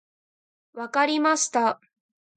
[0.73, 1.79] 分かりました。